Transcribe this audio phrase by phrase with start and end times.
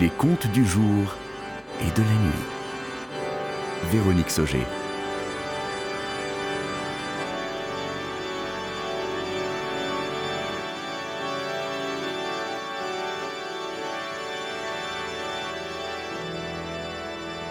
[0.00, 1.14] Les contes du jour
[1.80, 2.42] et de la nuit.
[3.92, 4.66] Véronique Sauger.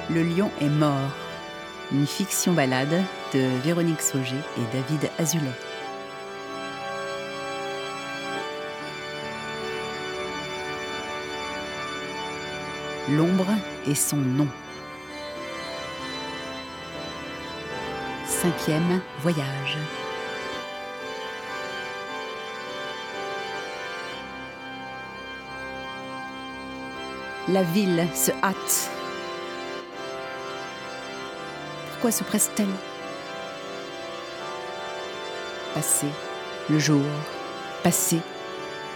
[0.10, 0.92] Le lion est mort.
[1.94, 5.73] Une fiction balade de Véronique Sauger et David Azulet.
[13.10, 13.48] L'ombre
[13.86, 14.48] est son nom.
[18.26, 19.78] Cinquième voyage.
[27.50, 28.90] La ville se hâte.
[31.92, 32.68] Pourquoi se presse-t-elle?
[35.74, 36.08] Passer
[36.70, 37.04] le jour,
[37.84, 38.22] passer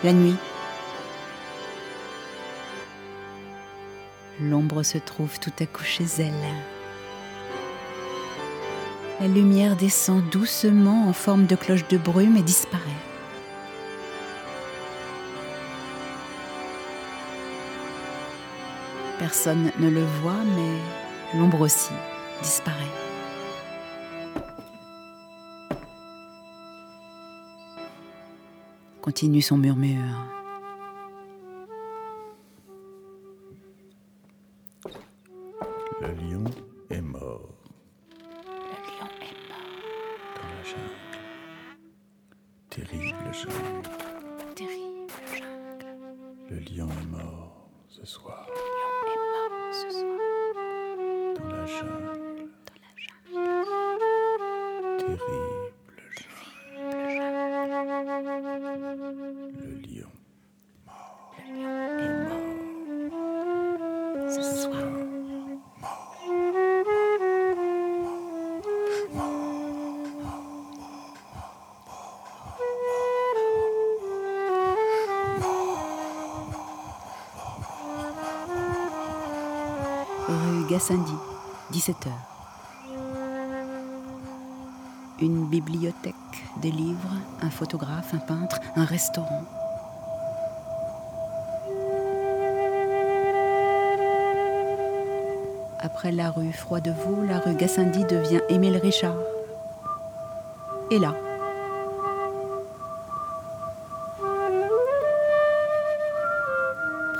[0.05, 0.37] la nuit.
[4.39, 6.33] L'ombre se trouve tout à coup chez elle.
[9.19, 12.83] La lumière descend doucement en forme de cloche de brume et disparaît.
[19.17, 21.93] Personne ne le voit, mais l'ombre aussi
[22.43, 22.75] disparaît.
[29.01, 30.36] Continue son murmure.
[36.01, 36.43] Le lion
[36.89, 37.49] est mort
[38.09, 38.15] Le
[38.87, 39.73] lion est mort.
[40.35, 41.01] dans la jungle.
[42.69, 43.81] Terrible jungle.
[44.55, 46.49] Terrible jungle.
[46.49, 50.55] Le lion est mort ce soir Le lion est mort ce soir
[51.35, 52.49] dans la jungle.
[53.33, 54.97] dans la jungle.
[54.99, 55.66] Terrible
[80.69, 81.13] Gassendi,
[81.71, 82.09] 17h.
[85.21, 86.13] Une bibliothèque,
[86.61, 89.43] des livres, un photographe, un peintre, un restaurant.
[95.79, 99.15] Après la rue Froidevaux, la rue Gassendi devient Émile Richard.
[100.91, 101.15] Et là,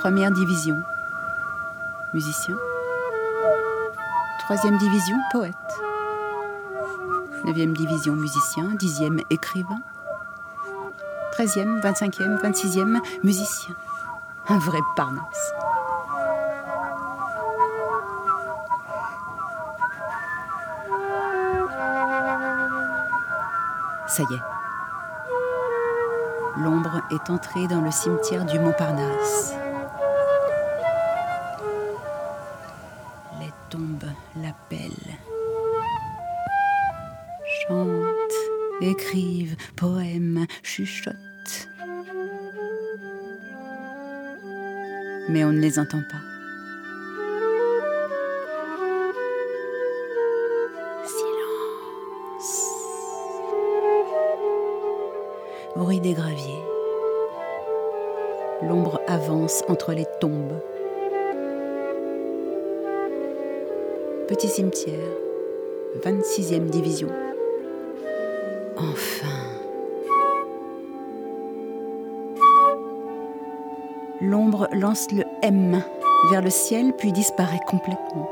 [0.01, 0.75] première division,
[2.13, 2.57] musicien.
[4.47, 5.53] Troisième division, poète.
[7.43, 8.63] Neuvième division, musicien.
[8.79, 9.81] Dixième, écrivain.
[11.33, 13.75] Treizième, vingt-cinquième, vingt-sixième, musicien.
[14.47, 15.53] Un vrai Parnasse.
[24.07, 24.43] Ça y est.
[26.63, 29.55] L'ombre est entrée dans le cimetière du Montparnasse.
[33.41, 34.06] Les tombes
[38.87, 41.69] écrivent, poèmes, chuchotent.
[45.29, 46.21] Mais on ne les entend pas.
[51.05, 52.65] Silence.
[55.75, 56.63] Bruit des graviers.
[58.63, 60.61] L'ombre avance entre les tombes.
[64.27, 65.07] Petit cimetière,
[66.03, 67.09] 26e division.
[68.77, 69.27] Enfin.
[74.21, 75.83] L'ombre lance le M
[76.29, 78.29] vers le ciel puis disparaît complètement.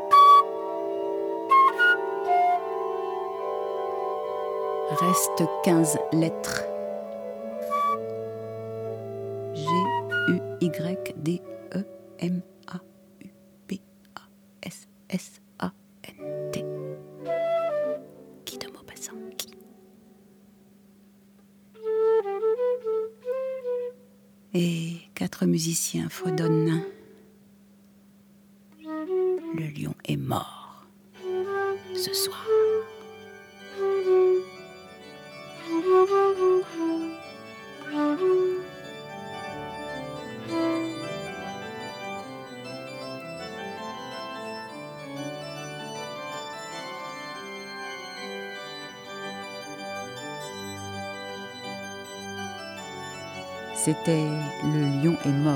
[4.99, 6.63] Reste 15 lettres.
[9.53, 9.65] G
[10.29, 11.41] U Y D
[11.75, 11.83] E
[12.19, 12.41] M
[24.57, 26.81] Et quatre musiciens fredonnent.
[28.81, 30.85] Le lion est mort
[31.93, 32.54] ce soir.
[53.85, 54.25] C'était
[54.63, 55.53] Le lion est mort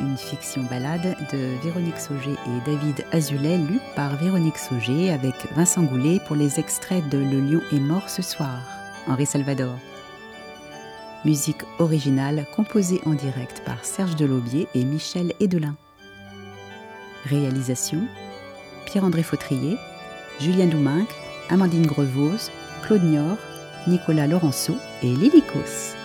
[0.00, 5.82] une fiction balade de Véronique Sauger et David Azulet, lue par Véronique Sauger avec Vincent
[5.82, 8.58] Goulet pour les extraits de Le lion est mort ce soir,
[9.06, 9.76] Henri Salvador.
[11.26, 15.76] Musique originale composée en direct par Serge Delaubier et Michel Edelin.
[17.26, 18.00] Réalisation
[18.86, 19.76] Pierre-André Fautrier,
[20.40, 21.06] Julien Douminc,
[21.50, 22.50] Amandine Grevose,
[22.82, 23.36] Claude Niort,
[23.86, 26.01] Nicolas Laurenceau et Lily Cos.